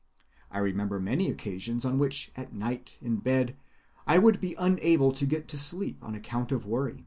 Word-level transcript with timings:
I 0.49 0.57
remember 0.57 0.99
many 0.99 1.29
occasions 1.29 1.85
on 1.85 1.99
which 1.99 2.31
at 2.35 2.55
night 2.55 2.97
in 3.03 3.17
bed, 3.17 3.55
I 4.07 4.17
would 4.17 4.41
be 4.41 4.55
unable 4.57 5.11
to 5.11 5.27
get 5.27 5.47
to 5.49 5.57
sleep 5.59 6.03
on 6.03 6.15
account 6.15 6.51
of 6.51 6.65
worry. 6.65 6.99